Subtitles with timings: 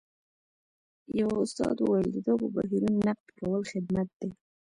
[1.19, 4.29] یوه استاد وویل د دغو بهیرونو نقد کول خدمت دی.